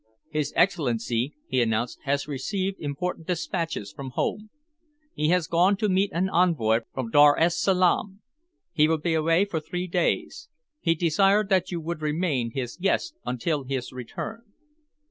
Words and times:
"His 0.31 0.51
Excellency," 0.55 1.35
he 1.45 1.61
announced, 1.61 1.99
"has 2.05 2.27
received 2.27 2.79
important 2.81 3.27
despatches 3.27 3.91
from 3.93 4.09
home. 4.15 4.49
He 5.13 5.27
has 5.29 5.45
gone 5.45 5.77
to 5.77 5.87
meet 5.89 6.09
an 6.11 6.27
envoy 6.27 6.79
from 6.91 7.11
Dar 7.11 7.37
es 7.37 7.55
Salaam. 7.61 8.19
He 8.73 8.87
will 8.87 8.97
be 8.97 9.13
away 9.13 9.45
for 9.45 9.59
three 9.59 9.85
days. 9.85 10.49
He 10.79 10.95
desired 10.95 11.49
that 11.49 11.69
you 11.71 11.79
would 11.79 12.01
remain 12.01 12.49
his 12.49 12.77
guest 12.77 13.13
until 13.27 13.63
his 13.63 13.91
return." 13.91 14.41